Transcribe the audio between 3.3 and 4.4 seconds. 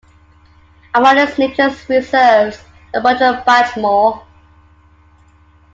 Brombachmoor.